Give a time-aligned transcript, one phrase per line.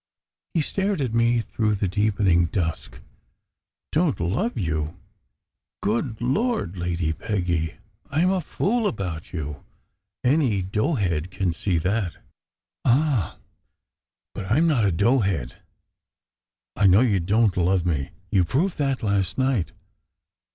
[0.55, 2.97] He stared at me through the deepening dusk.
[3.91, 4.97] "Don t love you?
[5.83, 7.75] Good Lord, Lady Peggy,
[8.09, 9.63] I m a fool about you!
[10.23, 12.15] Any dough head can see that."
[12.83, 13.37] "Ah,
[14.33, 15.61] but I m not a dough head.
[16.75, 18.09] I know you don t love me.
[18.31, 19.71] You proved that last night."